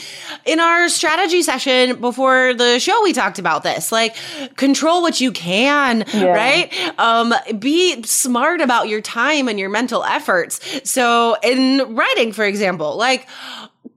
in 0.46 0.60
our 0.60 0.90
strategy 0.90 1.42
session 1.42 2.00
before 2.02 2.54
the 2.54 2.80
show, 2.80 3.02
we 3.04 3.14
talked 3.14 3.40
about 3.40 3.64
this. 3.64 3.92
Like, 3.92 4.16
control 4.56 5.02
what 5.02 5.22
you 5.22 5.32
can, 5.32 6.04
Yeah. 6.14 6.26
right? 6.28 6.74
Um, 7.00 7.34
be 7.58 8.04
smart 8.04 8.62
about 8.62 8.90
your 8.90 9.02
time 9.02 9.48
and 9.48 9.60
your 9.60 9.70
mental 9.70 10.04
efforts. 10.04 10.60
So, 10.90 11.38
in 11.44 11.96
writing, 11.96 12.32
for 12.34 12.44
example, 12.46 12.96
like, 12.98 13.28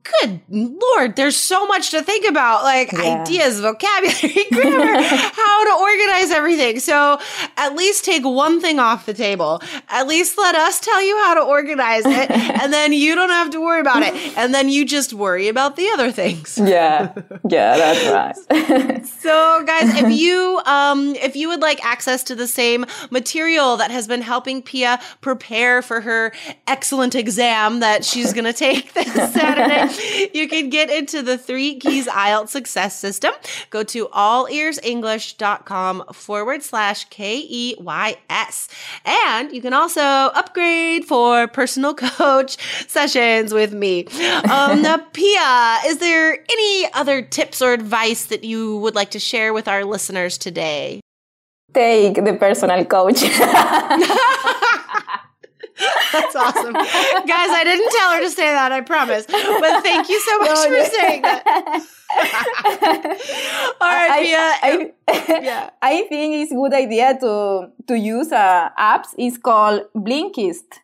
good 0.02 0.40
lord, 0.49 1.16
there's 1.16 1.37
so 1.37 1.66
much 1.66 1.90
to 1.90 2.02
think 2.02 2.28
about, 2.28 2.62
like 2.64 2.92
Yeah. 2.92 3.23
ideas, 3.23 3.61
vocabulary, 3.61 4.47
grammar, 4.52 5.00
how 5.02 5.64
to 5.64 5.80
organize 5.80 6.30
everything. 6.30 6.80
So, 6.80 7.21
at 7.56 7.75
least 7.76 8.04
take 8.04 8.25
one 8.25 8.61
thing 8.61 8.78
off 8.78 9.06
the 9.06 9.14
table. 9.14 9.62
At 9.88 10.06
least 10.09 10.37
let 10.38 10.54
us 10.54 10.80
tell 10.80 11.02
you 11.02 11.16
how 11.18 11.35
to 11.35 11.40
organize 11.42 12.04
it, 12.04 12.30
and 12.62 12.73
then 12.73 12.92
you 12.92 13.14
don't 13.14 13.30
have 13.30 13.50
to 13.50 13.61
worry 13.61 13.80
about 13.80 14.02
it. 14.02 14.14
And 14.37 14.52
then 14.52 14.68
you 14.68 14.85
just 14.85 15.12
worry 15.12 15.49
about 15.49 15.76
the 15.76 15.88
other 15.90 16.11
things. 16.11 16.59
yeah, 16.59 17.12
yeah, 17.49 17.76
that's 17.76 18.47
right. 18.50 19.06
So, 19.23 19.62
guys, 19.64 19.94
if 20.02 20.11
you 20.12 20.61
um 20.66 21.14
if 21.16 21.37
you 21.37 21.49
would 21.49 21.61
like 21.61 21.85
access 21.85 22.23
to 22.25 22.35
the 22.35 22.47
same 22.49 22.85
material 23.11 23.76
that 23.76 23.90
has 23.90 24.06
been 24.09 24.23
helping 24.23 24.62
Pia 24.62 25.00
prepare 25.21 25.80
for 25.82 26.00
her 26.00 26.32
excellent 26.66 27.14
exam 27.14 27.80
that 27.80 28.04
she's 28.04 28.32
going 28.32 28.44
to 28.44 28.52
take 28.52 28.92
this 28.94 29.12
Saturday, 29.32 29.91
you 30.35 30.48
can 30.48 30.68
get 30.70 30.90
into 30.90 31.22
the 31.22 31.38
Three 31.38 31.76
Keys 31.76 32.07
IELTS 32.07 32.48
Success 32.48 32.98
System. 32.98 33.33
Go 33.70 33.83
to 33.85 34.07
allearsenglish.com 34.09 36.05
forward 36.12 36.62
slash 36.62 37.05
K 37.07 37.44
E 37.48 37.74
Y 37.78 38.16
S. 38.31 38.68
And 39.05 39.52
you 39.52 39.61
can 39.61 39.72
also 39.72 40.02
upgrade 40.02 41.05
for 41.05 41.48
personal 41.48 41.94
coach 41.94 42.57
sessions 42.88 43.52
with 43.52 43.72
me. 43.72 44.07
Um, 44.50 44.83
now, 44.83 44.98
Pia, 45.12 45.78
is 45.87 45.98
there 45.98 46.33
any 46.33 46.92
other 46.92 47.22
tips 47.22 47.62
or 47.62 47.72
advice 47.72 48.26
that 48.26 48.44
you 48.44 48.78
would 48.78 48.94
like 48.94 49.11
to 49.12 49.18
share 49.18 49.52
with 49.52 49.68
our 49.68 49.85
listeners 49.85 50.38
today? 50.38 51.00
Take 51.72 52.22
the 52.22 52.35
personal 52.35 52.85
coach. 52.85 53.22
That's 56.12 56.37
awesome. 56.37 56.73
Guys, 56.73 57.51
I 57.51 57.62
didn't 57.64 57.90
tell 57.90 58.12
her 58.12 58.21
to 58.21 58.31
say 58.31 58.51
that, 58.53 58.73
I 58.73 58.81
promise. 58.83 59.27
But 59.27 59.83
thank 59.83 60.09
you 60.09 60.21
so 60.21 60.38
much 60.38 60.49
No, 60.51 60.85
for 60.85 60.85
saying 60.90 61.23
that. 61.23 61.87
All 63.81 63.88
right, 63.88 64.23
Pia. 64.23 64.38
I, 64.38 64.92
I, 65.09 65.40
Yeah. 65.42 65.71
I 65.81 66.03
think 66.09 66.35
it's 66.42 66.53
a 66.53 66.55
good 66.55 66.75
idea 66.75 67.18
to 67.21 67.71
to 67.88 67.95
use 67.99 68.33
uh, 68.33 68.68
apps. 68.79 69.14
It's 69.18 69.38
called 69.38 69.83
Blinkist. 69.95 70.81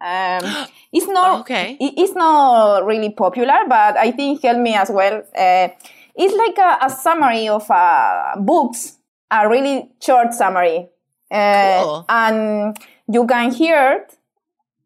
Um, 0.00 0.44
it's 0.92 1.06
not 1.06 1.40
Okay. 1.40 1.76
it- 1.80 1.94
it's 1.96 2.14
not 2.14 2.84
really 2.86 3.10
popular, 3.10 3.58
but 3.68 3.96
I 3.96 4.10
think 4.12 4.42
help 4.42 4.58
me 4.58 4.74
as 4.74 4.90
well. 4.90 5.22
Uh, 5.36 5.68
it's 6.14 6.34
like 6.34 6.58
a, 6.58 6.86
a 6.86 6.90
summary 6.90 7.48
of 7.48 7.70
uh, 7.70 8.34
books, 8.38 8.96
a 9.30 9.48
really 9.48 9.90
short 10.02 10.34
summary, 10.34 10.88
uh, 11.30 11.82
Cool. 11.84 12.04
and 12.08 12.76
you 13.10 13.26
can 13.26 13.50
hear 13.52 13.92
it 14.02 14.16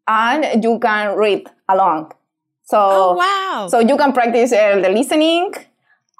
and 0.07 0.63
you 0.63 0.79
can 0.79 1.15
read 1.17 1.47
along. 1.69 2.11
So 2.63 2.77
Oh, 2.79 3.13
wow. 3.15 3.67
so 3.69 3.79
you 3.79 3.97
can 3.97 4.13
practice 4.13 4.51
uh, 4.53 4.79
the 4.79 4.89
listening 4.89 5.53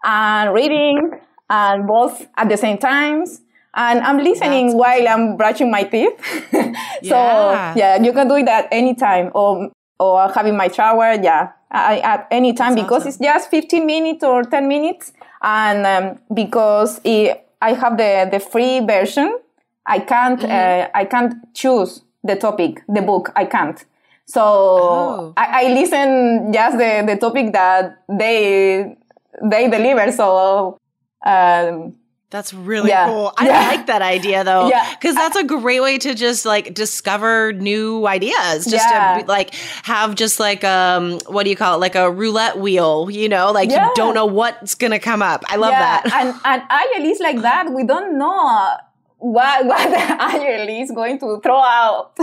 and 0.04 0.54
reading 0.54 1.12
and 1.50 1.88
both 1.88 2.28
at 2.38 2.50
the 2.50 2.58
same 2.58 2.78
times. 2.78 3.42
And 3.76 4.02
I'm 4.02 4.18
listening 4.20 4.68
That's 4.68 4.76
while 4.76 5.08
I'm 5.08 5.36
brushing 5.38 5.72
my 5.72 5.84
teeth. 5.84 6.14
so 6.52 6.62
Yeah. 7.02 7.74
yeah. 7.76 7.96
you 8.02 8.14
can 8.14 8.28
do 8.28 8.36
it 8.36 8.46
that 8.46 8.68
anytime 8.72 9.32
or 9.34 9.72
or 10.00 10.30
having 10.32 10.56
my 10.58 10.68
shower. 10.68 11.14
Yeah, 11.22 11.52
I, 11.72 12.00
at 12.00 12.28
any 12.30 12.54
time 12.54 12.76
That's 12.76 12.84
because 12.86 13.02
awesome. 13.08 13.10
it's 13.10 13.18
just 13.18 13.50
15 13.50 13.86
minutes 13.86 14.24
or 14.24 14.44
10 14.44 14.68
minutes. 14.68 15.14
And 15.42 15.86
um, 15.88 16.20
because 16.34 17.00
it, 17.04 17.48
I 17.62 17.74
have 17.74 17.98
the, 17.98 18.28
the 18.32 18.40
free 18.40 18.80
version, 18.82 19.38
I 19.86 20.00
can't 20.00 20.40
Mm-hmm. 20.40 20.52
uh, 20.52 21.00
I 21.02 21.06
can't 21.06 21.34
choose 21.54 22.02
the 22.24 22.36
topic, 22.36 22.82
the 22.88 23.02
book. 23.02 23.32
I 23.36 23.46
can't. 23.46 23.84
So 24.26 24.42
Oh. 24.42 25.34
I, 25.36 25.66
I 25.66 25.74
listen 25.74 26.52
just 26.54 26.78
the, 26.78 27.04
the 27.06 27.18
topic 27.18 27.52
that 27.54 28.04
they 28.10 28.96
they 29.44 29.70
deliver. 29.70 30.12
So 30.12 30.78
um, 31.26 31.96
That's 32.30 32.52
really 32.54 32.90
Yeah. 32.90 33.08
cool. 33.08 33.32
I 33.38 33.46
Yeah. 33.46 33.68
like 33.68 33.86
that 33.88 34.02
idea 34.02 34.44
though. 34.44 34.68
Yeah. 34.68 34.88
Because 34.96 35.14
that's 35.16 35.36
a 35.36 35.44
great 35.44 35.82
way 35.82 35.98
to 36.00 36.16
just 36.16 36.46
like 36.46 36.74
discover 36.74 37.54
new 37.54 38.08
ideas. 38.08 38.66
Just 38.66 38.88
Yeah. 38.90 39.20
to 39.22 39.26
like 39.28 39.54
have 39.84 40.16
just 40.16 40.40
like 40.40 40.64
um 40.64 41.20
what 41.28 41.44
do 41.44 41.50
you 41.52 41.56
call 41.56 41.76
it? 41.76 41.80
Like 41.80 41.96
a 41.96 42.10
roulette 42.10 42.58
wheel, 42.58 43.10
you 43.12 43.30
know? 43.30 43.52
Like 43.52 43.70
Yeah. 43.70 43.86
you 43.88 43.92
don't 43.96 44.16
know 44.16 44.26
what's 44.26 44.74
gonna 44.76 45.00
come 45.00 45.22
up. 45.22 45.44
I 45.48 45.58
love 45.58 45.72
yeah, 45.72 46.02
that. 46.02 46.14
and 46.14 46.30
and 46.44 46.62
I 46.70 46.94
at 46.98 47.02
least 47.04 47.22
like 47.22 47.42
that. 47.42 47.72
We 47.72 47.84
don't 47.84 48.18
know 48.18 48.78
what 49.24 49.66
what 49.66 49.80
IEL 49.90 50.82
is 50.84 50.92
going 50.92 51.18
to 51.20 51.40
throw 51.42 51.60
out. 51.62 52.18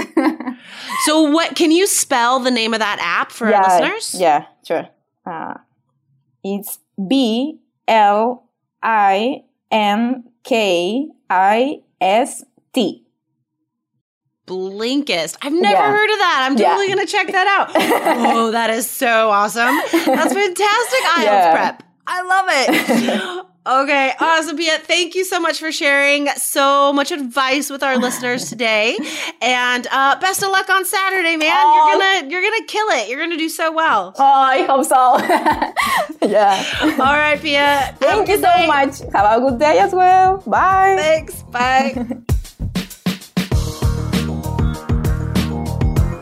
so 1.07 1.23
what 1.31 1.57
can 1.57 1.71
you 1.71 1.87
spell 1.87 2.41
the 2.41 2.51
name 2.51 2.75
of 2.75 2.81
that 2.81 2.99
app 3.01 3.33
for 3.33 3.53
our 3.53 3.63
listeners? 3.63 4.15
Yeah, 4.21 4.45
sure. 4.67 4.87
Uh, 5.25 5.55
it's 6.45 6.79
B 7.09 7.59
L 7.89 8.49
I 8.83 9.45
N 9.71 10.25
K 10.45 11.09
I 11.31 11.81
S 12.01 12.45
T. 12.75 13.07
Blinkist. 14.47 15.37
I've 15.43 15.53
never 15.53 15.75
Yeah. 15.77 15.93
heard 15.93 16.11
of 16.11 16.19
that. 16.19 16.39
I'm 16.51 16.59
Yeah. 16.59 16.71
totally 16.71 16.89
gonna 16.89 17.07
check 17.07 17.29
that 17.29 17.47
out. 17.47 17.71
oh, 18.37 18.51
that 18.51 18.69
is 18.71 18.89
so 18.91 19.31
awesome. 19.31 19.75
That's 19.93 19.93
fantastic 20.35 21.01
IELTS 21.17 21.25
Yeah. 21.25 21.53
prep. 21.55 21.83
I 22.07 22.23
love 22.23 22.47
it. 22.49 23.47
Okay, 23.67 24.13
awesome, 24.19 24.57
Pia. 24.57 24.79
Thank 24.79 25.15
you 25.15 25.23
so 25.23 25.39
much 25.39 25.59
for 25.59 25.71
sharing 25.71 26.29
so 26.29 26.95
much 26.95 27.13
advice 27.13 27.69
with 27.69 27.83
our 27.83 27.99
listeners 27.99 28.49
today, 28.49 28.97
and 29.43 29.87
uh, 29.93 30.19
best 30.19 30.43
of 30.43 30.51
luck 30.51 30.71
on 30.71 30.87
Saturday, 30.87 31.37
man. 31.37 31.53
Oh. 31.53 31.91
You're 31.91 31.99
gonna 31.99 32.33
you're 32.33 32.43
gonna 32.43 32.67
kill 32.67 32.89
it. 32.89 33.11
You're 33.11 33.21
gonna 33.21 33.37
do 33.37 33.51
so 33.51 33.71
well. 33.71 34.15
Oh, 34.19 34.25
I 34.25 34.63
hope 34.63 34.87
so. 34.87 36.27
yeah. 36.27 36.65
All 36.83 37.19
right, 37.19 37.39
Pia. 37.41 37.95
Thank 38.01 38.29
you 38.29 38.37
so 38.37 38.43
night. 38.43 38.67
much. 38.67 39.01
Have 39.13 39.43
a 39.43 39.51
good 39.51 39.59
day 39.59 39.79
as 39.79 39.93
well. 39.93 40.39
Bye. 40.47 40.97
Thanks. 40.99 41.43
Bye. 41.43 42.07